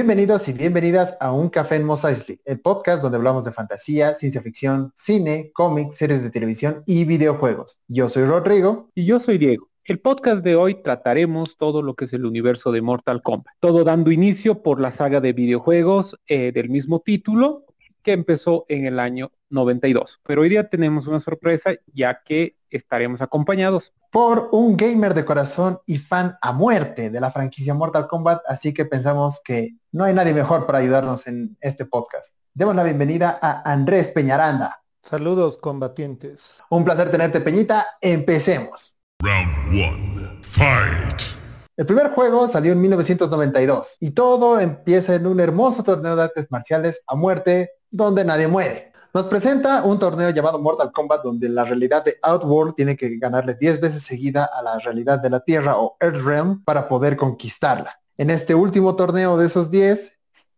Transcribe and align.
Bienvenidos 0.00 0.46
y 0.46 0.52
bienvenidas 0.52 1.16
a 1.18 1.32
Un 1.32 1.48
Café 1.48 1.74
en 1.74 1.82
Mos 1.82 2.04
Eisley, 2.04 2.40
el 2.44 2.60
podcast 2.60 3.02
donde 3.02 3.16
hablamos 3.16 3.44
de 3.44 3.50
fantasía, 3.50 4.14
ciencia 4.14 4.40
ficción, 4.40 4.92
cine, 4.94 5.50
cómics, 5.52 5.96
series 5.96 6.22
de 6.22 6.30
televisión 6.30 6.84
y 6.86 7.04
videojuegos. 7.04 7.80
Yo 7.88 8.08
soy 8.08 8.24
Rodrigo. 8.24 8.90
Y 8.94 9.06
yo 9.06 9.18
soy 9.18 9.38
Diego. 9.38 9.68
El 9.84 9.98
podcast 9.98 10.44
de 10.44 10.54
hoy 10.54 10.80
trataremos 10.84 11.56
todo 11.56 11.82
lo 11.82 11.94
que 11.94 12.04
es 12.04 12.12
el 12.12 12.26
universo 12.26 12.70
de 12.70 12.80
Mortal 12.80 13.22
Kombat, 13.22 13.56
todo 13.58 13.82
dando 13.82 14.12
inicio 14.12 14.62
por 14.62 14.80
la 14.80 14.92
saga 14.92 15.20
de 15.20 15.32
videojuegos 15.32 16.16
eh, 16.28 16.52
del 16.52 16.70
mismo 16.70 17.00
título 17.00 17.64
que 18.02 18.12
empezó 18.12 18.64
en 18.68 18.86
el 18.86 18.98
año 18.98 19.30
92. 19.50 20.20
Pero 20.24 20.42
hoy 20.42 20.48
día 20.48 20.68
tenemos 20.68 21.06
una 21.06 21.20
sorpresa 21.20 21.72
ya 21.92 22.22
que 22.22 22.56
estaremos 22.70 23.20
acompañados 23.20 23.92
por 24.10 24.48
un 24.52 24.76
gamer 24.76 25.14
de 25.14 25.24
corazón 25.24 25.80
y 25.86 25.98
fan 25.98 26.36
a 26.40 26.52
muerte 26.52 27.10
de 27.10 27.20
la 27.20 27.30
franquicia 27.30 27.74
Mortal 27.74 28.06
Kombat, 28.06 28.42
así 28.46 28.72
que 28.72 28.86
pensamos 28.86 29.40
que 29.44 29.76
no 29.92 30.04
hay 30.04 30.14
nadie 30.14 30.32
mejor 30.32 30.66
para 30.66 30.78
ayudarnos 30.78 31.26
en 31.26 31.56
este 31.60 31.84
podcast. 31.84 32.34
Demos 32.54 32.74
la 32.74 32.84
bienvenida 32.84 33.38
a 33.40 33.70
Andrés 33.70 34.08
Peñaranda. 34.08 34.82
Saludos 35.02 35.58
combatientes. 35.58 36.58
Un 36.70 36.84
placer 36.84 37.10
tenerte 37.10 37.40
Peñita, 37.40 37.86
empecemos. 38.00 38.96
Round 39.20 40.44
fight. 40.44 41.38
El 41.76 41.86
primer 41.86 42.10
juego 42.10 42.48
salió 42.48 42.72
en 42.72 42.80
1992 42.80 43.98
y 44.00 44.10
todo 44.10 44.58
empieza 44.58 45.14
en 45.14 45.28
un 45.28 45.38
hermoso 45.38 45.84
torneo 45.84 46.16
de 46.16 46.24
artes 46.24 46.50
marciales 46.50 47.02
a 47.06 47.14
muerte 47.14 47.70
donde 47.90 48.24
nadie 48.24 48.46
muere. 48.46 48.92
Nos 49.14 49.26
presenta 49.26 49.82
un 49.82 49.98
torneo 49.98 50.30
llamado 50.30 50.58
Mortal 50.58 50.92
Kombat 50.92 51.22
donde 51.22 51.48
la 51.48 51.64
realidad 51.64 52.04
de 52.04 52.18
Outworld 52.22 52.74
tiene 52.74 52.96
que 52.96 53.16
ganarle 53.16 53.54
10 53.54 53.80
veces 53.80 54.02
seguida 54.02 54.44
a 54.44 54.62
la 54.62 54.78
realidad 54.78 55.18
de 55.18 55.30
la 55.30 55.40
Tierra 55.40 55.78
o 55.78 55.96
Earthrealm 55.98 56.62
para 56.62 56.88
poder 56.88 57.16
conquistarla. 57.16 57.98
En 58.18 58.30
este 58.30 58.54
último 58.54 58.96
torneo 58.96 59.38
de 59.38 59.46
esos 59.46 59.70
10 59.70 60.12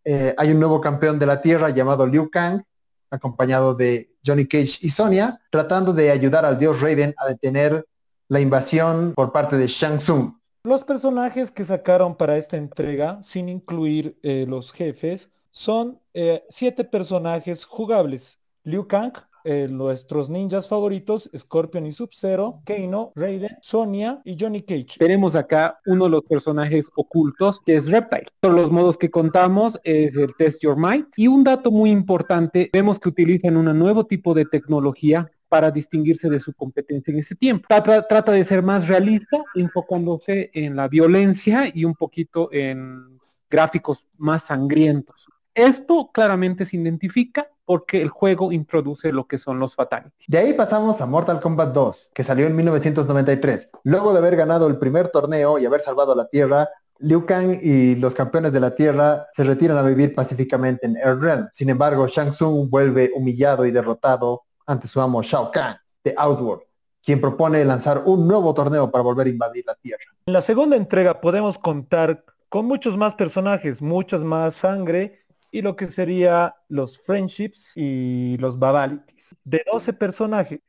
eh, 0.05 0.35
hay 0.37 0.51
un 0.51 0.59
nuevo 0.59 0.81
campeón 0.81 1.19
de 1.19 1.27
la 1.27 1.41
Tierra 1.41 1.71
llamado 1.71 2.07
Liu 2.07 2.29
Kang, 2.31 2.63
acompañado 3.11 3.75
de 3.75 4.17
Johnny 4.25 4.47
Cage 4.47 4.79
y 4.81 4.91
Sonya, 4.91 5.41
tratando 5.51 5.93
de 5.93 6.11
ayudar 6.11 6.45
al 6.45 6.59
dios 6.59 6.81
Raiden 6.81 7.15
a 7.19 7.29
detener 7.29 7.87
la 8.29 8.41
invasión 8.41 9.13
por 9.15 9.33
parte 9.33 9.57
de 9.57 9.67
Shang 9.67 9.99
Tsung. 9.99 10.35
Los 10.65 10.85
personajes 10.85 11.51
que 11.51 11.65
sacaron 11.65 12.15
para 12.15 12.37
esta 12.37 12.57
entrega, 12.57 13.23
sin 13.23 13.49
incluir 13.49 14.19
eh, 14.23 14.45
los 14.49 14.73
jefes, 14.73 15.31
son 15.51 16.01
eh, 16.15 16.45
siete 16.49 16.85
personajes 16.85 17.65
jugables. 17.65 18.39
Liu 18.65 18.87
Kang, 18.87 19.13
eh, 19.45 19.69
nuestros 19.71 20.29
ninjas 20.29 20.69
favoritos, 20.69 21.31
Scorpion 21.37 21.87
y 21.87 21.93
Sub-Zero, 21.93 22.61
Kano, 22.65 23.13
Raiden, 23.15 23.57
Sonya 23.63 24.21
y 24.25 24.37
Johnny 24.39 24.63
Cage. 24.63 24.99
Tenemos 24.99 25.35
acá 25.35 25.81
uno 25.87 26.05
de 26.05 26.11
los 26.11 26.23
personajes 26.23 26.91
ocultos 26.95 27.61
que 27.65 27.77
es 27.77 27.89
Reptile. 27.89 28.27
Por 28.41 28.53
los 28.53 28.71
modos 28.71 28.99
que 28.99 29.11
contamos 29.11 29.81
es 29.83 30.15
el 30.15 30.35
Test 30.37 30.63
Your 30.63 30.77
Might. 30.77 31.07
Y 31.17 31.27
un 31.27 31.43
dato 31.43 31.71
muy 31.71 31.91
importante, 31.91 32.69
vemos 32.73 32.99
que 32.99 33.09
utilizan 33.09 33.57
un 33.57 33.79
nuevo 33.79 34.05
tipo 34.05 34.35
de 34.35 34.45
tecnología 34.45 35.31
para 35.49 35.71
distinguirse 35.71 36.29
de 36.29 36.39
su 36.39 36.53
competencia 36.53 37.11
en 37.13 37.19
ese 37.19 37.35
tiempo. 37.35 37.67
Trata 37.69 38.33
de 38.33 38.45
ser 38.45 38.63
más 38.63 38.87
realista, 38.87 39.43
enfocándose 39.55 40.51
en 40.55 40.77
la 40.77 40.87
violencia 40.87 41.71
y 41.75 41.85
un 41.85 41.95
poquito 41.95 42.51
en 42.53 43.19
gráficos 43.51 44.07
más 44.17 44.45
sangrientos. 44.45 45.30
Esto 45.55 46.11
claramente 46.13 46.65
se 46.65 46.77
identifica 46.77 47.49
porque 47.65 48.03
el 48.03 48.09
juego 48.09 48.53
introduce 48.53 49.13
lo 49.13 49.27
que 49.27 49.39
son 49.39 49.59
los 49.59 49.75
fatalities. 49.75 50.29
De 50.29 50.39
ahí 50.39 50.53
pasamos 50.53 51.01
a 51.01 51.07
Mortal 51.07 51.41
Kombat 51.41 51.73
2, 51.73 52.11
que 52.15 52.25
salió 52.25 52.47
en 52.47 52.55
1993. 52.57 53.69
Luego 53.85 54.13
de 54.13 54.19
haber 54.19 54.37
ganado 54.37 54.67
el 54.69 54.79
primer 54.79 55.09
torneo 55.09 55.59
y 55.59 55.67
haber 55.67 55.81
salvado 55.81 56.15
la 56.15 56.29
Tierra, 56.29 56.69
Liu 56.99 57.25
Kang 57.27 57.59
y 57.63 57.97
los 57.97 58.15
campeones 58.15 58.53
de 58.53 58.61
la 58.61 58.75
Tierra 58.75 59.27
se 59.33 59.43
retiran 59.45 59.79
a 59.79 59.83
vivir 59.83 60.15
pacíficamente 60.15 60.87
en 60.87 60.97
Earthrealm. 60.97 61.49
Sin 61.53 61.71
embargo, 61.71 62.07
Shang 62.07 62.31
Tsung 62.31 62.69
vuelve 62.69 63.11
humillado 63.15 63.65
y 63.65 63.71
derrotado 63.71 64.43
ante 64.67 64.87
su 64.87 65.01
amo 65.01 65.23
Shao 65.23 65.51
Kahn 65.51 65.77
de 66.05 66.15
Outworld, 66.17 66.63
quien 67.03 67.21
propone 67.21 67.65
lanzar 67.65 68.03
un 68.05 68.29
nuevo 68.29 68.55
torneo 68.55 68.91
para 68.91 69.03
volver 69.03 69.27
a 69.27 69.31
invadir 69.31 69.65
la 69.67 69.75
Tierra. 69.77 70.05
En 70.27 70.33
la 70.33 70.43
segunda 70.43 70.77
entrega 70.77 71.21
podemos 71.21 71.59
contar 71.59 72.25
con 72.51 72.67
muchos 72.67 72.97
más 72.97 73.15
personajes, 73.15 73.81
muchas 73.81 74.23
más 74.23 74.55
sangre 74.55 75.20
y 75.51 75.63
lo 75.63 75.77
que 75.77 75.89
sería 75.89 76.55
los 76.69 76.99
friendships 76.99 77.73
y 77.75 78.37
los 78.39 78.59
babalities. 78.59 79.27
De 79.45 79.65
12 79.71 79.93
personajes. 79.95 80.61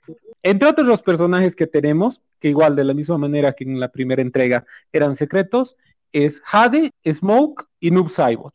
Entre 0.44 0.68
otros 0.68 0.88
los 0.88 1.02
personajes 1.02 1.56
que 1.56 1.68
tenemos, 1.68 2.22
que 2.40 2.50
igual 2.50 2.76
de 2.76 2.84
la 2.84 2.94
misma 2.94 3.18
manera 3.18 3.54
que 3.54 3.64
en 3.64 3.80
la 3.80 3.90
primera 3.90 4.22
entrega 4.22 4.66
eran 4.92 5.16
secretos, 5.16 5.76
es 6.12 6.42
Jade, 6.44 6.92
Smoke 7.08 7.68
y 7.80 7.92
Noob 7.92 8.10
Saibot. 8.10 8.54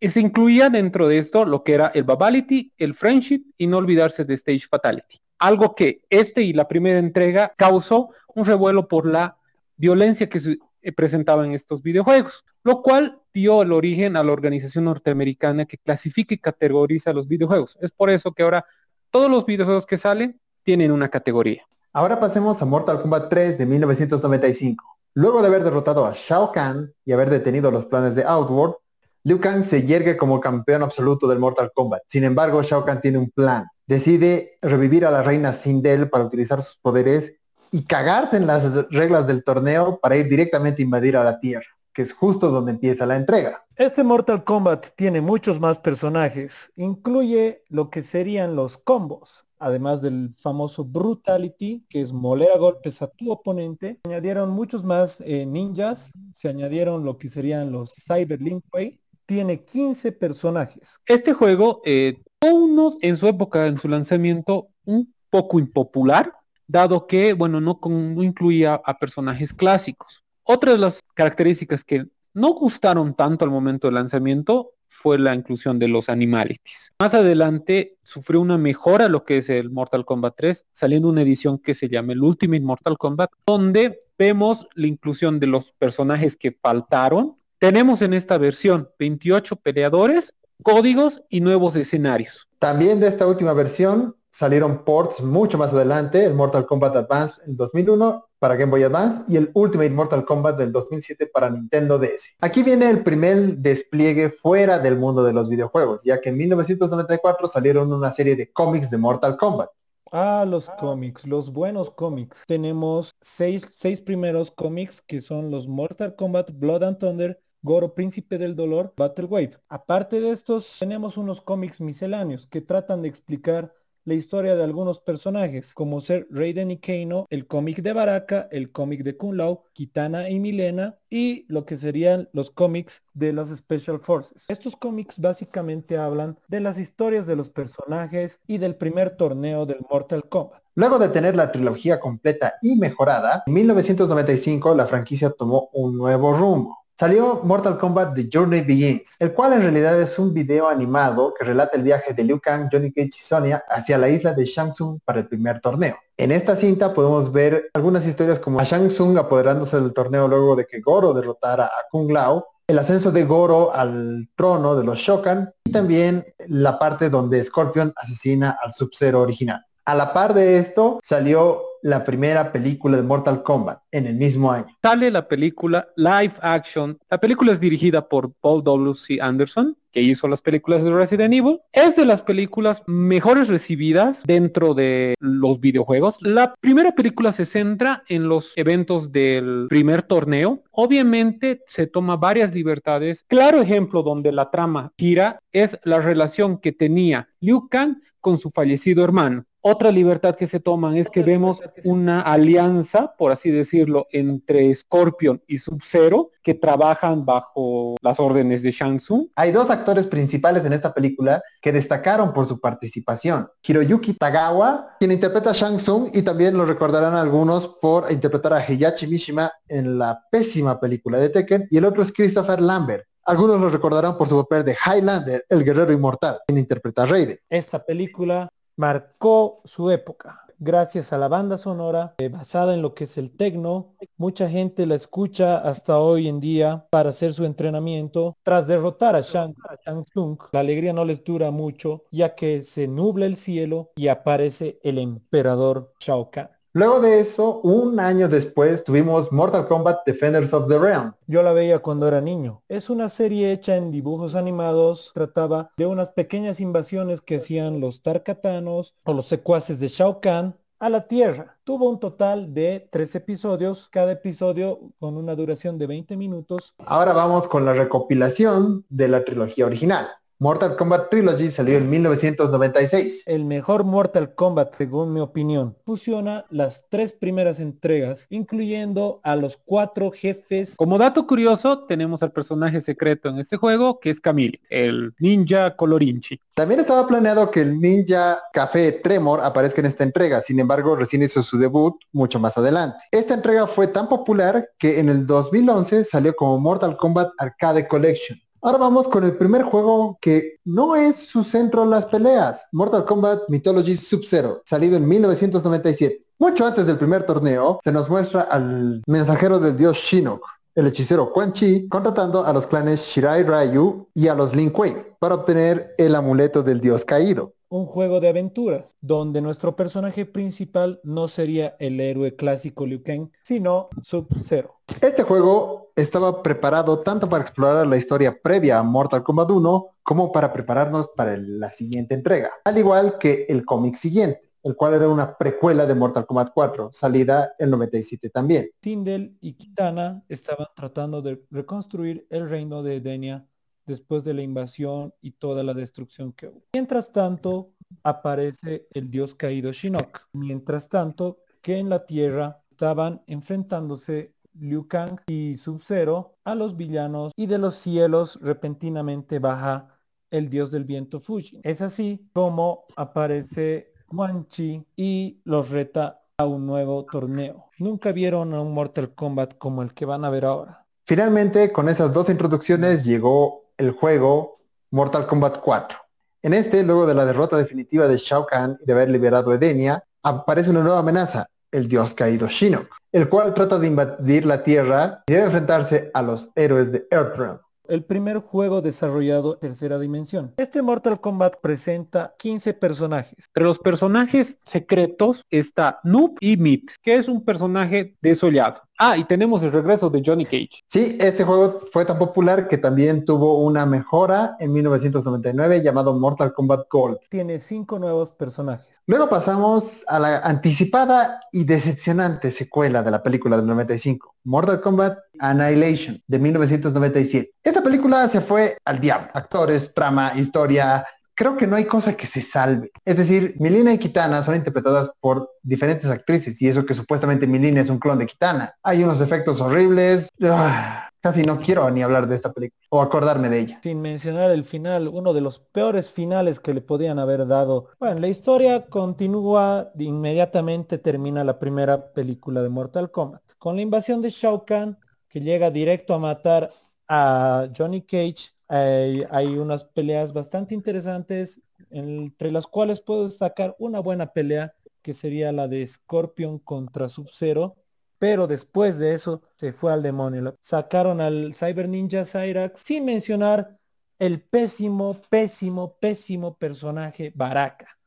Se 0.00 0.20
incluía 0.20 0.70
dentro 0.70 1.08
de 1.08 1.18
esto 1.18 1.44
lo 1.44 1.64
que 1.64 1.74
era 1.74 1.88
el 1.88 2.04
Babality, 2.04 2.72
el 2.78 2.94
Friendship 2.94 3.44
y 3.58 3.66
no 3.66 3.78
olvidarse 3.78 4.24
de 4.24 4.34
Stage 4.34 4.66
Fatality. 4.68 5.20
Algo 5.38 5.74
que 5.74 6.04
este 6.10 6.42
y 6.42 6.52
la 6.52 6.68
primera 6.68 6.98
entrega 6.98 7.54
causó 7.56 8.10
un 8.34 8.44
revuelo 8.44 8.88
por 8.88 9.06
la 9.06 9.38
violencia 9.76 10.28
que 10.28 10.40
se 10.40 10.58
presentaba 10.94 11.44
en 11.44 11.52
estos 11.52 11.82
videojuegos, 11.82 12.44
lo 12.62 12.82
cual 12.82 13.19
dio 13.32 13.62
el 13.62 13.72
origen 13.72 14.16
a 14.16 14.24
la 14.24 14.32
organización 14.32 14.84
norteamericana 14.84 15.64
que 15.64 15.78
clasifica 15.78 16.34
y 16.34 16.38
categoriza 16.38 17.12
los 17.12 17.28
videojuegos. 17.28 17.78
Es 17.80 17.90
por 17.90 18.10
eso 18.10 18.32
que 18.32 18.42
ahora 18.42 18.64
todos 19.10 19.30
los 19.30 19.46
videojuegos 19.46 19.86
que 19.86 19.98
salen 19.98 20.40
tienen 20.62 20.92
una 20.92 21.08
categoría. 21.08 21.62
Ahora 21.92 22.20
pasemos 22.20 22.62
a 22.62 22.64
Mortal 22.64 23.00
Kombat 23.00 23.28
3 23.30 23.58
de 23.58 23.66
1995. 23.66 24.84
Luego 25.14 25.42
de 25.42 25.48
haber 25.48 25.64
derrotado 25.64 26.06
a 26.06 26.12
Shao 26.14 26.52
Kahn 26.52 26.94
y 27.04 27.12
haber 27.12 27.30
detenido 27.30 27.70
los 27.70 27.86
planes 27.86 28.14
de 28.14 28.24
Outworld, 28.24 28.76
Liu 29.24 29.40
Kang 29.40 29.64
se 29.64 29.82
yergue 29.82 30.16
como 30.16 30.40
campeón 30.40 30.82
absoluto 30.82 31.26
del 31.26 31.40
Mortal 31.40 31.72
Kombat. 31.74 32.02
Sin 32.06 32.24
embargo, 32.24 32.62
Shao 32.62 32.84
Kahn 32.84 33.00
tiene 33.00 33.18
un 33.18 33.30
plan. 33.30 33.66
Decide 33.86 34.58
revivir 34.62 35.04
a 35.04 35.10
la 35.10 35.22
reina 35.22 35.52
Sindel 35.52 36.08
para 36.08 36.24
utilizar 36.24 36.62
sus 36.62 36.76
poderes 36.76 37.34
y 37.72 37.84
cagarse 37.84 38.36
en 38.36 38.46
las 38.46 38.88
reglas 38.90 39.26
del 39.26 39.44
torneo 39.44 39.98
para 40.00 40.16
ir 40.16 40.28
directamente 40.28 40.82
a 40.82 40.84
invadir 40.84 41.16
a 41.16 41.24
la 41.24 41.40
Tierra 41.40 41.66
que 41.94 42.02
es 42.02 42.12
justo 42.12 42.50
donde 42.50 42.72
empieza 42.72 43.06
la 43.06 43.16
entrega. 43.16 43.64
Este 43.76 44.04
Mortal 44.04 44.44
Kombat 44.44 44.88
tiene 44.96 45.20
muchos 45.20 45.60
más 45.60 45.78
personajes, 45.78 46.70
incluye 46.76 47.62
lo 47.68 47.90
que 47.90 48.02
serían 48.02 48.54
los 48.54 48.78
combos, 48.78 49.46
además 49.58 50.02
del 50.02 50.34
famoso 50.38 50.84
Brutality, 50.84 51.84
que 51.88 52.00
es 52.00 52.12
moler 52.12 52.50
a 52.54 52.58
golpes 52.58 53.02
a 53.02 53.08
tu 53.08 53.30
oponente. 53.30 54.00
Añadieron 54.04 54.50
muchos 54.50 54.84
más 54.84 55.20
eh, 55.20 55.46
ninjas, 55.46 56.10
se 56.34 56.48
añadieron 56.48 57.04
lo 57.04 57.18
que 57.18 57.28
serían 57.28 57.70
los 57.70 57.92
Cyber 58.06 58.40
Linkway. 58.40 58.98
Tiene 59.26 59.62
15 59.64 60.12
personajes. 60.12 60.98
Este 61.06 61.32
juego 61.32 61.82
eh, 61.84 62.20
uno 62.42 62.96
en 63.00 63.16
su 63.16 63.28
época, 63.28 63.66
en 63.66 63.78
su 63.78 63.88
lanzamiento, 63.88 64.68
un 64.84 65.14
poco 65.28 65.58
impopular, 65.58 66.32
dado 66.66 67.06
que, 67.06 67.32
bueno, 67.34 67.60
no, 67.60 67.78
no 67.84 68.22
incluía 68.22 68.80
a 68.84 68.98
personajes 68.98 69.54
clásicos. 69.54 70.24
Otra 70.52 70.72
de 70.72 70.78
las 70.78 71.04
características 71.14 71.84
que 71.84 72.06
no 72.34 72.54
gustaron 72.54 73.14
tanto 73.14 73.44
al 73.44 73.52
momento 73.52 73.86
del 73.86 73.94
lanzamiento 73.94 74.72
fue 74.88 75.16
la 75.16 75.32
inclusión 75.32 75.78
de 75.78 75.86
los 75.86 76.08
animalities. 76.08 76.92
Más 76.98 77.14
adelante 77.14 77.98
sufrió 78.02 78.40
una 78.40 78.58
mejora 78.58 79.08
lo 79.08 79.24
que 79.24 79.38
es 79.38 79.48
el 79.48 79.70
Mortal 79.70 80.04
Kombat 80.04 80.34
3, 80.36 80.66
saliendo 80.72 81.08
una 81.08 81.22
edición 81.22 81.60
que 81.60 81.76
se 81.76 81.88
llama 81.88 82.14
el 82.14 82.22
Ultimate 82.24 82.62
Mortal 82.62 82.98
Kombat, 82.98 83.30
donde 83.46 84.00
vemos 84.18 84.66
la 84.74 84.88
inclusión 84.88 85.38
de 85.38 85.46
los 85.46 85.70
personajes 85.70 86.36
que 86.36 86.50
faltaron. 86.50 87.36
Tenemos 87.60 88.02
en 88.02 88.12
esta 88.12 88.36
versión 88.36 88.88
28 88.98 89.54
peleadores, 89.54 90.34
códigos 90.64 91.22
y 91.28 91.42
nuevos 91.42 91.76
escenarios. 91.76 92.48
También 92.58 92.98
de 92.98 93.06
esta 93.06 93.28
última 93.28 93.52
versión 93.52 94.16
salieron 94.30 94.84
ports 94.84 95.20
mucho 95.20 95.58
más 95.58 95.72
adelante, 95.72 96.24
el 96.24 96.34
Mortal 96.34 96.66
Kombat 96.66 96.96
Advance 96.96 97.40
en 97.46 97.56
2001 97.56 98.26
para 98.38 98.56
Game 98.56 98.70
Boy 98.70 98.82
Advance 98.84 99.22
y 99.28 99.36
el 99.36 99.50
Ultimate 99.54 99.90
Mortal 99.90 100.24
Kombat 100.24 100.56
del 100.56 100.72
2007 100.72 101.26
para 101.26 101.50
Nintendo 101.50 101.98
DS. 101.98 102.36
Aquí 102.40 102.62
viene 102.62 102.88
el 102.88 103.02
primer 103.02 103.58
despliegue 103.58 104.30
fuera 104.30 104.78
del 104.78 104.96
mundo 104.96 105.22
de 105.22 105.32
los 105.32 105.48
videojuegos, 105.48 106.02
ya 106.04 106.20
que 106.20 106.30
en 106.30 106.38
1994 106.38 107.48
salieron 107.48 107.92
una 107.92 108.10
serie 108.10 108.36
de 108.36 108.50
cómics 108.50 108.90
de 108.90 108.98
Mortal 108.98 109.36
Kombat. 109.36 109.70
Ah, 110.12 110.44
los 110.48 110.68
cómics, 110.80 111.24
los 111.24 111.52
buenos 111.52 111.90
cómics. 111.90 112.44
Tenemos 112.46 113.12
seis, 113.20 113.62
seis 113.70 114.00
primeros 114.00 114.50
cómics 114.50 115.00
que 115.00 115.20
son 115.20 115.50
los 115.50 115.68
Mortal 115.68 116.16
Kombat 116.16 116.50
Blood 116.52 116.82
and 116.82 116.98
Thunder, 116.98 117.40
Goro 117.62 117.94
Príncipe 117.94 118.38
del 118.38 118.56
Dolor, 118.56 118.92
Battle 118.96 119.26
Wave. 119.26 119.58
Aparte 119.68 120.20
de 120.20 120.30
estos, 120.30 120.78
tenemos 120.80 121.16
unos 121.16 121.42
cómics 121.42 121.80
misceláneos 121.80 122.46
que 122.46 122.60
tratan 122.60 123.02
de 123.02 123.08
explicar 123.08 123.74
la 124.10 124.16
historia 124.16 124.56
de 124.56 124.64
algunos 124.64 124.98
personajes, 124.98 125.72
como 125.72 126.00
ser 126.00 126.26
Raiden 126.32 126.72
y 126.72 126.78
Kano, 126.78 127.26
el 127.30 127.46
cómic 127.46 127.80
de 127.80 127.92
Baraka, 127.92 128.48
el 128.50 128.72
cómic 128.72 129.04
de 129.04 129.16
Kung 129.16 129.36
Lao, 129.36 129.66
Kitana 129.72 130.28
y 130.28 130.40
Milena, 130.40 130.98
y 131.08 131.44
lo 131.46 131.64
que 131.64 131.76
serían 131.76 132.28
los 132.32 132.50
cómics 132.50 133.04
de 133.14 133.32
las 133.32 133.50
Special 133.56 134.00
Forces. 134.00 134.46
Estos 134.48 134.74
cómics 134.74 135.20
básicamente 135.20 135.96
hablan 135.96 136.36
de 136.48 136.58
las 136.58 136.80
historias 136.80 137.28
de 137.28 137.36
los 137.36 137.50
personajes 137.50 138.40
y 138.48 138.58
del 138.58 138.74
primer 138.74 139.10
torneo 139.10 139.64
del 139.64 139.86
Mortal 139.88 140.28
Kombat. 140.28 140.60
Luego 140.74 140.98
de 140.98 141.10
tener 141.10 141.36
la 141.36 141.52
trilogía 141.52 142.00
completa 142.00 142.54
y 142.62 142.74
mejorada, 142.74 143.44
en 143.46 143.52
1995 143.52 144.74
la 144.74 144.86
franquicia 144.86 145.30
tomó 145.30 145.70
un 145.72 145.96
nuevo 145.96 146.36
rumbo 146.36 146.79
salió 147.00 147.40
Mortal 147.44 147.78
Kombat 147.78 148.14
The 148.14 148.28
Journey 148.30 148.60
Begins, 148.60 149.16
el 149.20 149.32
cual 149.32 149.54
en 149.54 149.62
realidad 149.62 149.98
es 150.02 150.18
un 150.18 150.34
video 150.34 150.68
animado 150.68 151.32
que 151.32 151.46
relata 151.46 151.78
el 151.78 151.82
viaje 151.82 152.12
de 152.12 152.24
Liu 152.24 152.38
Kang, 152.38 152.68
Johnny 152.70 152.92
Cage 152.92 153.12
y 153.16 153.22
Sonya 153.22 153.64
hacia 153.70 153.96
la 153.96 154.10
isla 154.10 154.34
de 154.34 154.44
Shang 154.44 154.72
Tsung 154.72 154.98
para 155.02 155.20
el 155.20 155.26
primer 155.26 155.62
torneo. 155.62 155.96
En 156.18 156.30
esta 156.30 156.56
cinta 156.56 156.92
podemos 156.92 157.32
ver 157.32 157.70
algunas 157.72 158.04
historias 158.04 158.38
como 158.38 158.60
a 158.60 158.64
Shang 158.64 158.88
Tsung 158.88 159.16
apoderándose 159.16 159.80
del 159.80 159.94
torneo 159.94 160.28
luego 160.28 160.54
de 160.54 160.66
que 160.66 160.82
Goro 160.82 161.14
derrotara 161.14 161.64
a 161.64 161.88
Kung 161.90 162.12
Lao, 162.12 162.46
el 162.66 162.78
ascenso 162.78 163.10
de 163.10 163.24
Goro 163.24 163.74
al 163.74 164.28
trono 164.36 164.76
de 164.76 164.84
los 164.84 164.98
Shokan 164.98 165.54
y 165.64 165.72
también 165.72 166.26
la 166.48 166.78
parte 166.78 167.08
donde 167.08 167.42
Scorpion 167.42 167.94
asesina 167.96 168.58
al 168.62 168.74
Sub-Zero 168.74 169.22
original. 169.22 169.64
A 169.84 169.94
la 169.94 170.12
par 170.12 170.34
de 170.34 170.58
esto 170.58 171.00
salió 171.02 171.62
la 171.82 172.04
primera 172.04 172.52
película 172.52 172.96
de 172.96 173.02
Mortal 173.02 173.42
Kombat 173.42 173.80
en 173.90 174.06
el 174.06 174.14
mismo 174.14 174.52
año. 174.52 174.66
Sale 174.82 175.10
la 175.10 175.26
película 175.26 175.88
live 175.96 176.34
action. 176.40 176.98
La 177.08 177.18
película 177.18 177.52
es 177.52 177.60
dirigida 177.60 178.08
por 178.08 178.32
Paul 178.34 178.62
W.C. 178.62 179.18
Anderson, 179.20 179.76
que 179.90 180.02
hizo 180.02 180.28
las 180.28 180.42
películas 180.42 180.84
de 180.84 180.92
Resident 180.92 181.34
Evil. 181.34 181.60
Es 181.72 181.96
de 181.96 182.04
las 182.04 182.22
películas 182.22 182.82
mejores 182.86 183.48
recibidas 183.48 184.22
dentro 184.24 184.74
de 184.74 185.14
los 185.20 185.60
videojuegos. 185.60 186.18
La 186.20 186.54
primera 186.60 186.92
película 186.92 187.32
se 187.32 187.46
centra 187.46 188.04
en 188.08 188.28
los 188.28 188.52
eventos 188.56 189.10
del 189.12 189.66
primer 189.68 190.02
torneo. 190.02 190.62
Obviamente 190.70 191.62
se 191.66 191.86
toma 191.86 192.16
varias 192.16 192.54
libertades. 192.54 193.24
Claro 193.26 193.62
ejemplo 193.62 194.02
donde 194.02 194.32
la 194.32 194.50
trama 194.50 194.92
gira 194.96 195.40
es 195.52 195.78
la 195.84 196.00
relación 196.00 196.58
que 196.58 196.72
tenía 196.72 197.28
Liu 197.40 197.68
Kang 197.68 197.96
con 198.20 198.38
su 198.38 198.50
fallecido 198.50 199.02
hermano. 199.02 199.46
Otra 199.62 199.90
libertad 199.90 200.36
que 200.36 200.46
se 200.46 200.58
toman 200.58 200.96
es 200.96 201.10
que 201.10 201.22
vemos 201.22 201.60
una 201.84 202.22
alianza, 202.22 203.14
por 203.18 203.30
así 203.30 203.50
decirlo, 203.50 204.06
entre 204.10 204.74
Scorpion 204.74 205.42
y 205.46 205.58
Sub-Zero 205.58 206.30
que 206.42 206.54
trabajan 206.54 207.26
bajo 207.26 207.96
las 208.00 208.18
órdenes 208.18 208.62
de 208.62 208.72
Shang 208.72 208.98
Tsung. 208.98 209.26
Hay 209.36 209.52
dos 209.52 209.68
actores 209.68 210.06
principales 210.06 210.64
en 210.64 210.72
esta 210.72 210.94
película 210.94 211.42
que 211.60 211.72
destacaron 211.72 212.32
por 212.32 212.46
su 212.46 212.58
participación. 212.58 213.48
Hiroyuki 213.62 214.14
Tagawa, 214.14 214.96
quien 214.98 215.12
interpreta 215.12 215.50
a 215.50 215.54
Shang 215.54 215.76
Tsung 215.76 216.10
y 216.14 216.22
también 216.22 216.56
lo 216.56 216.64
recordarán 216.64 217.12
algunos 217.12 217.66
por 217.82 218.10
interpretar 218.10 218.54
a 218.54 218.64
Heihachi 218.64 219.06
Mishima 219.08 219.52
en 219.68 219.98
la 219.98 220.24
pésima 220.30 220.80
película 220.80 221.18
de 221.18 221.28
Tekken 221.28 221.66
y 221.70 221.76
el 221.76 221.84
otro 221.84 222.02
es 222.02 222.10
Christopher 222.12 222.62
Lambert. 222.62 223.04
Algunos 223.24 223.60
lo 223.60 223.68
recordarán 223.68 224.16
por 224.16 224.26
su 224.26 224.36
papel 224.38 224.64
de 224.64 224.74
Highlander, 224.74 225.44
el 225.50 225.62
guerrero 225.62 225.92
inmortal, 225.92 226.38
quien 226.46 226.58
interpreta 226.58 227.02
a 227.02 227.06
Raiden. 227.06 227.38
Esta 227.50 227.84
película 227.84 228.48
marcó 228.80 229.60
su 229.66 229.90
época. 229.90 230.40
Gracias 230.58 231.12
a 231.12 231.18
la 231.18 231.28
banda 231.28 231.58
sonora 231.58 232.14
eh, 232.16 232.30
basada 232.30 232.72
en 232.72 232.80
lo 232.80 232.94
que 232.94 233.04
es 233.04 233.18
el 233.18 233.30
tecno, 233.30 233.94
mucha 234.16 234.48
gente 234.48 234.86
la 234.86 234.94
escucha 234.94 235.58
hasta 235.58 235.98
hoy 235.98 236.28
en 236.28 236.40
día 236.40 236.86
para 236.90 237.10
hacer 237.10 237.34
su 237.34 237.44
entrenamiento. 237.44 238.38
Tras 238.42 238.66
derrotar 238.66 239.16
a 239.16 239.20
Shang, 239.20 239.54
Shang 239.84 240.04
Tsung, 240.04 240.38
la 240.52 240.60
alegría 240.60 240.94
no 240.94 241.04
les 241.04 241.22
dura 241.22 241.50
mucho, 241.50 242.04
ya 242.10 242.34
que 242.34 242.62
se 242.62 242.88
nubla 242.88 243.26
el 243.26 243.36
cielo 243.36 243.90
y 243.96 244.08
aparece 244.08 244.78
el 244.82 244.98
emperador 244.98 245.92
Shao 246.00 246.30
Kahn. 246.30 246.48
Luego 246.72 247.00
de 247.00 247.18
eso, 247.18 247.60
un 247.62 247.98
año 247.98 248.28
después, 248.28 248.84
tuvimos 248.84 249.32
Mortal 249.32 249.66
Kombat 249.66 250.06
Defenders 250.06 250.52
of 250.54 250.68
the 250.68 250.78
Realm. 250.78 251.14
Yo 251.26 251.42
la 251.42 251.52
veía 251.52 251.80
cuando 251.80 252.06
era 252.06 252.20
niño. 252.20 252.62
Es 252.68 252.88
una 252.90 253.08
serie 253.08 253.50
hecha 253.50 253.74
en 253.74 253.90
dibujos 253.90 254.36
animados. 254.36 255.10
Trataba 255.12 255.72
de 255.76 255.86
unas 255.86 256.10
pequeñas 256.10 256.60
invasiones 256.60 257.20
que 257.22 257.38
hacían 257.38 257.80
los 257.80 258.02
Tarkatanos 258.02 258.94
o 259.02 259.14
los 259.14 259.26
secuaces 259.26 259.80
de 259.80 259.88
Shao 259.88 260.20
Kahn 260.20 260.54
a 260.78 260.88
la 260.88 261.08
Tierra. 261.08 261.58
Tuvo 261.64 261.90
un 261.90 261.98
total 261.98 262.54
de 262.54 262.88
tres 262.90 263.16
episodios, 263.16 263.88
cada 263.90 264.12
episodio 264.12 264.92
con 265.00 265.16
una 265.16 265.34
duración 265.34 265.76
de 265.76 265.88
20 265.88 266.16
minutos. 266.16 266.74
Ahora 266.78 267.12
vamos 267.12 267.48
con 267.48 267.64
la 267.64 267.74
recopilación 267.74 268.86
de 268.88 269.08
la 269.08 269.24
trilogía 269.24 269.66
original. 269.66 270.08
Mortal 270.42 270.74
Kombat 270.74 271.10
Trilogy 271.10 271.50
salió 271.50 271.76
en 271.76 271.90
1996. 271.90 273.24
El 273.26 273.44
mejor 273.44 273.84
Mortal 273.84 274.34
Kombat, 274.34 274.74
según 274.74 275.12
mi 275.12 275.20
opinión, 275.20 275.76
fusiona 275.84 276.46
las 276.48 276.86
tres 276.88 277.12
primeras 277.12 277.60
entregas, 277.60 278.24
incluyendo 278.30 279.20
a 279.22 279.36
los 279.36 279.58
cuatro 279.62 280.10
jefes. 280.10 280.76
Como 280.76 280.96
dato 280.96 281.26
curioso, 281.26 281.80
tenemos 281.80 282.22
al 282.22 282.32
personaje 282.32 282.80
secreto 282.80 283.28
en 283.28 283.36
este 283.36 283.58
juego, 283.58 284.00
que 284.00 284.08
es 284.08 284.18
Camille, 284.18 284.62
el 284.70 285.12
ninja 285.18 285.76
colorinchi. 285.76 286.40
También 286.54 286.80
estaba 286.80 287.06
planeado 287.06 287.50
que 287.50 287.60
el 287.60 287.78
ninja 287.78 288.40
Café 288.54 288.92
Tremor 288.92 289.40
aparezca 289.42 289.82
en 289.82 289.88
esta 289.88 290.04
entrega, 290.04 290.40
sin 290.40 290.58
embargo 290.58 290.96
recién 290.96 291.22
hizo 291.22 291.42
su 291.42 291.58
debut 291.58 291.96
mucho 292.12 292.40
más 292.40 292.56
adelante. 292.56 292.96
Esta 293.10 293.34
entrega 293.34 293.66
fue 293.66 293.88
tan 293.88 294.08
popular 294.08 294.70
que 294.78 295.00
en 295.00 295.10
el 295.10 295.26
2011 295.26 296.02
salió 296.04 296.34
como 296.34 296.58
Mortal 296.58 296.96
Kombat 296.96 297.28
Arcade 297.36 297.86
Collection. 297.86 298.40
Ahora 298.62 298.76
vamos 298.76 299.08
con 299.08 299.24
el 299.24 299.38
primer 299.38 299.62
juego 299.62 300.18
que 300.20 300.58
no 300.66 300.94
es 300.94 301.16
su 301.16 301.44
centro 301.44 301.86
las 301.86 302.04
peleas, 302.04 302.68
Mortal 302.72 303.06
Kombat 303.06 303.48
Mythology 303.48 303.96
Sub-Zero, 303.96 304.60
salido 304.66 304.98
en 304.98 305.08
1997. 305.08 306.22
Mucho 306.38 306.66
antes 306.66 306.84
del 306.84 306.98
primer 306.98 307.24
torneo, 307.24 307.80
se 307.82 307.90
nos 307.90 308.10
muestra 308.10 308.42
al 308.42 309.02
mensajero 309.06 309.58
del 309.58 309.78
dios 309.78 309.96
Shinnok, 309.96 310.44
el 310.74 310.88
hechicero 310.88 311.32
Quan 311.32 311.54
Chi, 311.54 311.88
contratando 311.88 312.44
a 312.44 312.52
los 312.52 312.66
clanes 312.66 313.06
Shirai 313.06 313.44
Ryu 313.44 314.08
y 314.12 314.28
a 314.28 314.34
los 314.34 314.54
Lin 314.54 314.68
Kuei 314.68 314.94
para 315.18 315.36
obtener 315.36 315.94
el 315.96 316.14
amuleto 316.14 316.62
del 316.62 316.82
dios 316.82 317.06
caído 317.06 317.54
un 317.70 317.86
juego 317.86 318.20
de 318.20 318.28
aventuras, 318.28 318.96
donde 319.00 319.40
nuestro 319.40 319.76
personaje 319.76 320.26
principal 320.26 321.00
no 321.04 321.28
sería 321.28 321.76
el 321.78 322.00
héroe 322.00 322.34
clásico 322.36 322.84
Liu 322.84 323.02
Kang, 323.02 323.30
sino 323.44 323.88
Sub-Zero. 324.02 324.80
Este 325.00 325.22
juego 325.22 325.92
estaba 325.94 326.42
preparado 326.42 327.00
tanto 327.00 327.28
para 327.28 327.44
explorar 327.44 327.86
la 327.86 327.96
historia 327.96 328.36
previa 328.42 328.80
a 328.80 328.82
Mortal 328.82 329.22
Kombat 329.22 329.50
1 329.50 329.86
como 330.02 330.32
para 330.32 330.52
prepararnos 330.52 331.10
para 331.16 331.36
la 331.36 331.70
siguiente 331.70 332.14
entrega, 332.14 332.50
al 332.64 332.76
igual 332.76 333.18
que 333.18 333.46
el 333.48 333.64
cómic 333.64 333.94
siguiente 333.94 334.50
el 334.62 334.76
cual 334.76 334.94
era 334.94 335.08
una 335.08 335.36
precuela 335.38 335.86
de 335.86 335.94
Mortal 335.94 336.26
Kombat 336.26 336.50
4, 336.54 336.90
salida 336.92 337.54
el 337.58 337.70
97 337.70 338.28
también. 338.30 338.68
Sindel 338.82 339.36
y 339.40 339.54
Kitana 339.54 340.22
estaban 340.28 340.66
tratando 340.76 341.22
de 341.22 341.42
reconstruir 341.50 342.26
el 342.30 342.48
reino 342.48 342.82
de 342.82 342.96
Edenia 342.96 343.46
después 343.90 344.24
de 344.24 344.32
la 344.32 344.42
invasión 344.42 345.12
y 345.20 345.32
toda 345.32 345.62
la 345.62 345.74
destrucción 345.74 346.32
que 346.32 346.48
hubo. 346.48 346.62
Mientras 346.72 347.12
tanto, 347.12 347.72
aparece 348.02 348.86
el 348.92 349.10
dios 349.10 349.34
caído 349.34 349.72
Shinnok. 349.72 350.22
Mientras 350.32 350.88
tanto, 350.88 351.38
que 351.60 351.76
en 351.78 351.90
la 351.90 352.06
Tierra 352.06 352.62
estaban 352.70 353.22
enfrentándose 353.26 354.34
Liu 354.54 354.88
Kang 354.88 355.20
y 355.26 355.56
Sub-Zero 355.56 356.36
a 356.44 356.54
los 356.54 356.76
villanos 356.76 357.32
y 357.36 357.46
de 357.46 357.58
los 357.58 357.74
cielos 357.74 358.38
repentinamente 358.40 359.38
baja 359.38 359.96
el 360.30 360.48
dios 360.48 360.70
del 360.70 360.84
viento 360.84 361.20
Fuji. 361.20 361.60
Es 361.62 361.82
así 361.82 362.28
como 362.32 362.84
aparece 362.96 363.92
Quan 364.06 364.46
Chi 364.48 364.84
y 364.96 365.40
los 365.44 365.70
reta 365.70 366.22
a 366.36 366.46
un 366.46 366.66
nuevo 366.66 367.04
torneo. 367.04 367.66
Nunca 367.78 368.12
vieron 368.12 368.54
a 368.54 368.60
un 368.60 368.72
Mortal 368.72 369.14
Kombat 369.14 369.58
como 369.58 369.82
el 369.82 369.92
que 369.92 370.06
van 370.06 370.24
a 370.24 370.30
ver 370.30 370.44
ahora. 370.44 370.86
Finalmente, 371.04 371.72
con 371.72 371.88
esas 371.88 372.12
dos 372.12 372.30
introducciones 372.30 373.04
llegó 373.04 373.69
el 373.80 373.92
juego 373.92 374.60
Mortal 374.90 375.26
Kombat 375.26 375.60
4. 375.60 375.98
En 376.42 376.52
este, 376.52 376.84
luego 376.84 377.06
de 377.06 377.14
la 377.14 377.24
derrota 377.24 377.56
definitiva 377.56 378.06
de 378.06 378.18
Shao 378.18 378.44
Kahn 378.44 378.78
y 378.82 378.84
de 378.84 378.92
haber 378.92 379.08
liberado 379.08 379.54
Edenia, 379.54 380.04
aparece 380.22 380.68
una 380.68 380.82
nueva 380.82 380.98
amenaza, 380.98 381.46
el 381.72 381.88
dios 381.88 382.12
caído 382.12 382.46
Shinnok, 382.46 382.88
el 383.10 383.30
cual 383.30 383.54
trata 383.54 383.78
de 383.78 383.86
invadir 383.86 384.44
la 384.44 384.62
Tierra 384.62 385.24
y 385.26 385.32
debe 385.32 385.46
enfrentarse 385.46 386.10
a 386.12 386.20
los 386.20 386.50
héroes 386.54 386.92
de 386.92 387.06
Earthrealm 387.10 387.58
el 387.90 388.04
primer 388.04 388.38
juego 388.38 388.80
desarrollado 388.82 389.54
en 389.54 389.60
tercera 389.60 389.98
dimensión. 389.98 390.54
Este 390.56 390.80
Mortal 390.80 391.20
Kombat 391.20 391.56
presenta 391.60 392.34
15 392.38 392.74
personajes. 392.74 393.46
Entre 393.48 393.64
los 393.64 393.78
personajes 393.80 394.58
secretos 394.64 395.44
está 395.50 395.98
Noob 396.04 396.36
y 396.40 396.56
Meat, 396.56 396.82
que 397.02 397.16
es 397.16 397.26
un 397.26 397.44
personaje 397.44 398.16
desollado. 398.22 398.80
Ah, 399.02 399.16
y 399.16 399.24
tenemos 399.24 399.62
el 399.62 399.72
regreso 399.72 400.10
de 400.10 400.22
Johnny 400.22 400.44
Cage. 400.44 400.84
Sí, 400.86 401.16
este 401.18 401.42
juego 401.42 401.80
fue 401.90 402.04
tan 402.04 402.18
popular 402.18 402.68
que 402.68 402.76
también 402.76 403.24
tuvo 403.24 403.64
una 403.64 403.86
mejora 403.86 404.56
en 404.60 404.74
1999 404.74 405.82
llamado 405.82 406.12
Mortal 406.12 406.52
Kombat 406.52 406.86
Gold. 406.90 407.16
Tiene 407.30 407.60
cinco 407.60 407.98
nuevos 407.98 408.30
personajes. 408.30 409.00
Luego 409.06 409.30
pasamos 409.30 410.04
a 410.06 410.18
la 410.18 410.38
anticipada 410.40 411.40
y 411.50 411.64
decepcionante 411.64 412.50
secuela 412.50 413.02
de 413.02 413.10
la 413.10 413.22
película 413.22 413.56
del 413.56 413.68
95, 413.68 414.36
Mortal 414.44 414.82
Kombat 414.82 415.18
Annihilation 415.38 416.22
de 416.26 416.38
1997. 416.38 417.54
Esta 417.64 417.82
película 417.82 418.28
se 418.28 418.42
fue 418.42 418.76
al 418.84 419.00
diablo. 419.00 419.30
Actores, 419.32 419.94
trama, 419.94 420.34
historia, 420.36 421.06
creo 421.40 421.56
que 421.56 421.66
no 421.66 421.76
hay 421.76 421.86
cosa 421.86 422.18
que 422.18 422.26
se 422.26 422.42
salve. 422.42 422.90
Es 423.02 423.16
decir, 423.16 423.54
Milina 423.58 423.94
y 423.94 423.98
Kitana 423.98 424.42
son 424.42 424.56
interpretadas 424.56 425.10
por 425.20 425.50
diferentes 425.62 426.04
actrices 426.10 426.60
y 426.60 426.68
eso 426.68 426.84
que 426.84 426.92
supuestamente 426.92 427.46
Milina 427.46 427.80
es 427.80 427.88
un 427.88 427.98
clon 427.98 428.18
de 428.18 428.26
Kitana. 428.26 428.74
Hay 428.82 429.02
unos 429.02 429.22
efectos 429.22 429.58
horribles. 429.62 430.28
Ah, 430.42 431.08
casi 431.22 431.42
no 431.42 431.58
quiero 431.58 431.88
ni 431.90 432.02
hablar 432.02 432.28
de 432.28 432.36
esta 432.36 432.52
película 432.52 432.78
o 432.90 433.00
acordarme 433.00 433.48
de 433.48 433.58
ella. 433.60 433.80
Sin 433.82 434.02
mencionar 434.02 434.50
el 434.50 434.64
final, 434.64 435.08
uno 435.08 435.32
de 435.32 435.40
los 435.40 435.60
peores 435.60 436.10
finales 436.10 436.60
que 436.60 436.74
le 436.74 436.82
podían 436.82 437.18
haber 437.18 437.46
dado. 437.46 437.88
Bueno, 437.98 438.20
la 438.20 438.28
historia 438.28 438.84
continúa, 438.84 439.92
inmediatamente 439.98 440.98
termina 440.98 441.42
la 441.42 441.58
primera 441.58 442.12
película 442.12 442.60
de 442.60 442.68
Mortal 442.68 443.10
Kombat. 443.10 443.40
Con 443.56 443.76
la 443.76 443.82
invasión 443.82 444.20
de 444.20 444.28
Shao 444.28 444.66
Kahn, 444.66 444.98
que 445.30 445.40
llega 445.40 445.70
directo 445.70 446.12
a 446.12 446.18
matar 446.18 446.70
a 447.12 447.68
Johnny 447.76 448.02
Cage. 448.02 448.54
Hay, 448.68 449.24
hay 449.30 449.48
unas 449.58 449.82
peleas 449.82 450.32
bastante 450.32 450.74
interesantes, 450.74 451.60
entre 451.90 452.52
las 452.52 452.68
cuales 452.68 453.00
puedo 453.00 453.26
destacar 453.26 453.74
una 453.80 453.98
buena 453.98 454.32
pelea 454.32 454.72
que 455.02 455.12
sería 455.12 455.50
la 455.50 455.66
de 455.66 455.84
Scorpion 455.84 456.60
contra 456.60 457.08
Sub-Zero. 457.08 457.74
Pero 458.18 458.46
después 458.46 458.98
de 458.98 459.14
eso 459.14 459.42
se 459.56 459.72
fue 459.72 459.92
al 459.92 460.02
demonio. 460.02 460.56
Sacaron 460.60 461.20
al 461.20 461.54
Cyber 461.54 461.88
Ninja 461.88 462.24
Cyrax 462.24 462.80
sin 462.80 463.06
mencionar 463.06 463.76
el 464.20 464.40
pésimo, 464.42 465.20
pésimo, 465.30 465.96
pésimo 465.98 466.54
personaje 466.56 467.32
Baraka. 467.34 467.98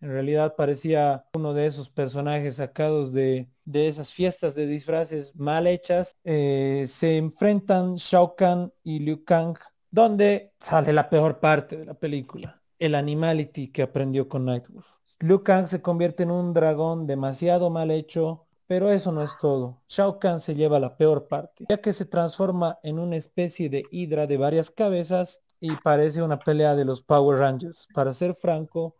En 0.00 0.08
realidad 0.10 0.56
parecía 0.56 1.26
uno 1.34 1.54
de 1.54 1.66
esos 1.66 1.90
personajes 1.90 2.56
sacados 2.56 3.12
de, 3.12 3.48
de 3.68 3.86
esas 3.86 4.10
fiestas 4.10 4.54
de 4.54 4.66
disfraces 4.66 5.36
mal 5.36 5.66
hechas. 5.66 6.16
Eh, 6.24 6.86
se 6.88 7.18
enfrentan 7.18 7.96
Shao 7.96 8.34
Kahn 8.34 8.72
y 8.82 9.00
Liu 9.00 9.24
Kang, 9.24 9.58
donde 9.90 10.54
sale 10.58 10.92
la 10.94 11.10
peor 11.10 11.38
parte 11.38 11.76
de 11.76 11.84
la 11.84 11.92
película, 11.92 12.62
el 12.78 12.94
animality 12.94 13.70
que 13.70 13.82
aprendió 13.82 14.26
con 14.26 14.46
Nightwolf. 14.46 14.86
Liu 15.20 15.42
Kang 15.42 15.66
se 15.66 15.82
convierte 15.82 16.22
en 16.22 16.30
un 16.30 16.54
dragón 16.54 17.06
demasiado 17.06 17.68
mal 17.68 17.90
hecho, 17.90 18.46
pero 18.66 18.90
eso 18.90 19.12
no 19.12 19.22
es 19.22 19.32
todo. 19.38 19.82
Shao 19.88 20.18
Kahn 20.18 20.40
se 20.40 20.54
lleva 20.54 20.80
la 20.80 20.96
peor 20.96 21.28
parte, 21.28 21.66
ya 21.68 21.76
que 21.78 21.92
se 21.92 22.06
transforma 22.06 22.78
en 22.82 22.98
una 22.98 23.16
especie 23.16 23.68
de 23.68 23.84
hidra 23.90 24.26
de 24.26 24.38
varias 24.38 24.70
cabezas 24.70 25.40
y 25.60 25.76
parece 25.76 26.22
una 26.22 26.38
pelea 26.38 26.74
de 26.74 26.86
los 26.86 27.02
Power 27.02 27.38
Rangers. 27.38 27.86
Para 27.92 28.14
ser 28.14 28.34
franco, 28.34 28.96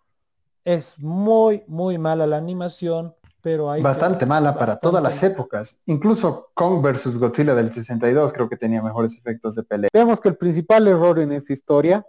es 0.64 0.98
muy, 0.98 1.64
muy 1.66 1.96
mala 1.96 2.26
la 2.26 2.37
animación, 2.37 3.14
pero 3.48 3.70
hay... 3.70 3.80
Bastante 3.80 4.26
mala 4.26 4.58
para 4.58 4.78
todas 4.78 5.02
las 5.02 5.22
épocas. 5.22 5.78
Incluso 5.86 6.50
Kong 6.52 6.82
vs. 6.82 7.16
Godzilla 7.16 7.54
del 7.54 7.72
62 7.72 8.34
creo 8.34 8.46
que 8.46 8.58
tenía 8.58 8.82
mejores 8.82 9.16
efectos 9.16 9.54
de 9.54 9.62
pelea. 9.62 9.88
Vemos 9.90 10.20
que 10.20 10.28
el 10.28 10.36
principal 10.36 10.86
error 10.86 11.18
en 11.18 11.32
esta 11.32 11.54
historia, 11.54 12.06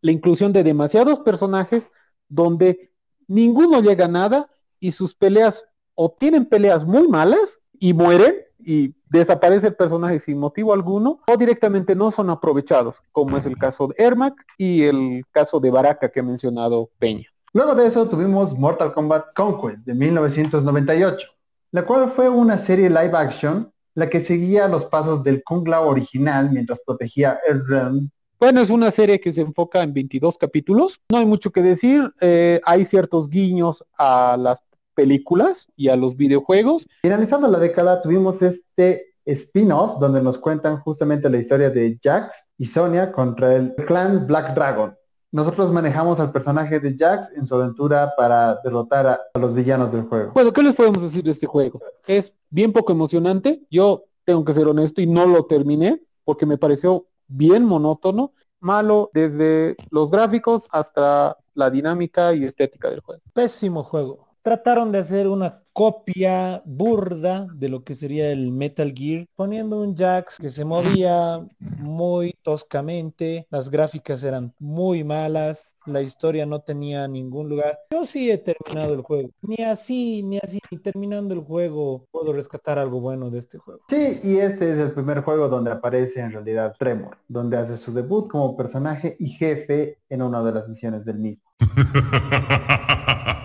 la 0.00 0.10
inclusión 0.10 0.52
de 0.52 0.64
demasiados 0.64 1.20
personajes 1.20 1.90
donde 2.28 2.90
ninguno 3.28 3.80
llega 3.80 4.06
a 4.06 4.08
nada 4.08 4.50
y 4.80 4.90
sus 4.90 5.14
peleas 5.14 5.64
obtienen 5.94 6.44
peleas 6.46 6.84
muy 6.84 7.06
malas 7.06 7.60
y 7.78 7.94
mueren 7.94 8.34
y 8.58 8.92
desaparece 9.08 9.68
el 9.68 9.76
personaje 9.76 10.18
sin 10.18 10.38
motivo 10.38 10.74
alguno 10.74 11.20
o 11.28 11.36
directamente 11.36 11.94
no 11.94 12.10
son 12.10 12.30
aprovechados, 12.30 12.96
como 13.12 13.36
es 13.36 13.46
el 13.46 13.56
caso 13.56 13.86
de 13.86 13.94
Ermac 13.96 14.34
y 14.58 14.82
el 14.82 15.22
caso 15.30 15.60
de 15.60 15.70
Baraka 15.70 16.08
que 16.08 16.18
ha 16.18 16.24
mencionado 16.24 16.90
Peña. 16.98 17.29
Luego 17.52 17.74
de 17.74 17.88
eso 17.88 18.08
tuvimos 18.08 18.56
Mortal 18.56 18.92
Kombat 18.94 19.34
Conquest 19.34 19.84
de 19.84 19.94
1998, 19.94 21.28
la 21.72 21.84
cual 21.84 22.12
fue 22.14 22.28
una 22.28 22.56
serie 22.56 22.88
live 22.88 23.16
action 23.16 23.72
la 23.94 24.08
que 24.08 24.22
seguía 24.22 24.68
los 24.68 24.84
pasos 24.84 25.24
del 25.24 25.42
Kung 25.42 25.66
Lao 25.66 25.88
original 25.88 26.50
mientras 26.50 26.80
protegía 26.86 27.40
el 27.48 27.66
realm. 27.66 28.08
Bueno, 28.38 28.60
es 28.60 28.70
una 28.70 28.90
serie 28.90 29.20
que 29.20 29.32
se 29.32 29.40
enfoca 29.40 29.82
en 29.82 29.92
22 29.92 30.38
capítulos. 30.38 31.00
No 31.10 31.18
hay 31.18 31.26
mucho 31.26 31.50
que 31.50 31.60
decir. 31.60 32.14
Eh, 32.20 32.60
hay 32.64 32.84
ciertos 32.84 33.28
guiños 33.28 33.84
a 33.98 34.36
las 34.38 34.62
películas 34.94 35.66
y 35.76 35.88
a 35.88 35.96
los 35.96 36.16
videojuegos. 36.16 36.86
Finalizando 37.02 37.48
la 37.48 37.58
década 37.58 38.00
tuvimos 38.00 38.42
este 38.42 39.14
spin-off 39.24 39.98
donde 40.00 40.22
nos 40.22 40.38
cuentan 40.38 40.78
justamente 40.80 41.28
la 41.28 41.38
historia 41.38 41.68
de 41.68 41.98
Jax 42.02 42.46
y 42.58 42.66
Sonia 42.66 43.12
contra 43.12 43.56
el 43.56 43.74
clan 43.74 44.26
Black 44.26 44.54
Dragon. 44.54 44.94
Nosotros 45.32 45.72
manejamos 45.72 46.18
al 46.18 46.32
personaje 46.32 46.80
de 46.80 46.96
Jax 46.98 47.32
en 47.36 47.46
su 47.46 47.54
aventura 47.54 48.12
para 48.16 48.56
derrotar 48.64 49.06
a, 49.06 49.20
los 49.38 49.54
villanos 49.54 49.92
del 49.92 50.02
juego. 50.02 50.32
Bueno, 50.34 50.52
¿qué 50.52 50.62
les 50.62 50.74
podemos 50.74 51.02
decir 51.02 51.22
de 51.22 51.30
este 51.30 51.46
juego? 51.46 51.80
Es 52.06 52.32
bien 52.50 52.72
poco 52.72 52.92
emocionante. 52.92 53.62
Yo 53.70 54.04
tengo 54.24 54.44
que 54.44 54.52
ser 54.52 54.66
honesto 54.66 55.00
y 55.00 55.06
no 55.06 55.26
lo 55.26 55.44
terminé 55.44 56.02
porque 56.24 56.46
me 56.46 56.58
pareció 56.58 57.06
bien 57.28 57.64
monótono, 57.64 58.32
malo 58.58 59.10
desde 59.14 59.76
los 59.90 60.10
gráficos 60.10 60.68
hasta 60.72 61.36
la 61.54 61.70
dinámica 61.70 62.34
y 62.34 62.44
estética 62.44 62.90
del 62.90 63.00
juego. 63.00 63.22
Pésimo 63.32 63.84
juego 63.84 64.29
trataron 64.42 64.92
de 64.92 64.98
hacer 64.98 65.28
una 65.28 65.62
copia 65.72 66.62
burda 66.64 67.46
de 67.54 67.68
lo 67.68 67.84
que 67.84 67.94
sería 67.94 68.30
el 68.30 68.50
Metal 68.52 68.92
Gear, 68.94 69.26
poniendo 69.36 69.80
un 69.80 69.96
Jax 69.96 70.36
que 70.38 70.50
se 70.50 70.64
movía 70.64 71.46
muy 71.58 72.34
toscamente, 72.42 73.46
las 73.50 73.70
gráficas 73.70 74.22
eran 74.24 74.52
muy 74.58 75.04
malas, 75.04 75.76
la 75.86 76.02
historia 76.02 76.44
no 76.44 76.60
tenía 76.60 77.08
ningún 77.08 77.48
lugar. 77.48 77.78
Yo 77.92 78.04
sí 78.04 78.30
he 78.30 78.38
terminado 78.38 78.94
el 78.94 79.02
juego, 79.02 79.30
ni 79.42 79.62
así, 79.64 80.22
ni 80.22 80.38
así, 80.38 80.58
ni 80.70 80.78
terminando 80.78 81.34
el 81.34 81.40
juego 81.40 82.06
puedo 82.10 82.32
rescatar 82.32 82.78
algo 82.78 83.00
bueno 83.00 83.30
de 83.30 83.38
este 83.38 83.58
juego. 83.58 83.80
Sí, 83.88 84.20
y 84.22 84.36
este 84.38 84.72
es 84.72 84.78
el 84.78 84.92
primer 84.92 85.22
juego 85.22 85.48
donde 85.48 85.70
aparece 85.70 86.20
en 86.20 86.32
realidad 86.32 86.74
Tremor, 86.78 87.16
donde 87.28 87.56
hace 87.56 87.76
su 87.76 87.92
debut 87.92 88.28
como 88.28 88.56
personaje 88.56 89.16
y 89.18 89.30
jefe 89.30 89.98
en 90.08 90.22
una 90.22 90.42
de 90.42 90.52
las 90.52 90.68
misiones 90.68 91.04
del 91.04 91.18
mismo. 91.18 91.44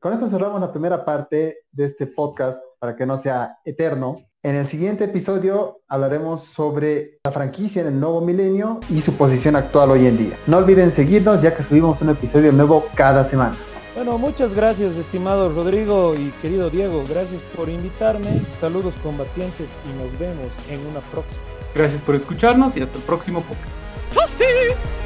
Con 0.00 0.12
esto 0.12 0.28
cerramos 0.28 0.60
la 0.60 0.70
primera 0.70 1.04
parte 1.04 1.64
de 1.72 1.84
este 1.84 2.06
podcast 2.06 2.60
para 2.78 2.94
que 2.94 3.04
no 3.04 3.18
sea 3.18 3.58
eterno. 3.64 4.16
En 4.44 4.54
el 4.54 4.68
siguiente 4.68 5.04
episodio 5.04 5.80
hablaremos 5.88 6.44
sobre 6.44 7.18
la 7.24 7.32
franquicia 7.32 7.82
en 7.82 7.88
el 7.88 8.00
nuevo 8.00 8.20
milenio 8.20 8.78
y 8.90 9.00
su 9.00 9.14
posición 9.14 9.56
actual 9.56 9.90
hoy 9.90 10.06
en 10.06 10.16
día. 10.16 10.36
No 10.46 10.58
olviden 10.58 10.92
seguirnos 10.92 11.42
ya 11.42 11.56
que 11.56 11.64
subimos 11.64 12.00
un 12.00 12.10
episodio 12.10 12.52
nuevo 12.52 12.86
cada 12.94 13.24
semana. 13.28 13.56
Bueno, 13.96 14.18
muchas 14.18 14.54
gracias 14.54 14.94
estimado 14.94 15.52
Rodrigo 15.52 16.14
y 16.14 16.30
querido 16.40 16.70
Diego. 16.70 17.02
Gracias 17.08 17.40
por 17.56 17.68
invitarme. 17.68 18.40
Saludos 18.60 18.94
combatientes 19.02 19.66
y 19.84 20.00
nos 20.00 20.16
vemos 20.20 20.46
en 20.70 20.86
una 20.86 21.00
próxima. 21.10 21.42
Gracias 21.74 22.00
por 22.02 22.14
escucharnos 22.14 22.76
y 22.76 22.82
hasta 22.82 22.96
el 22.96 23.02
próximo 23.02 23.40
podcast. 23.42 24.97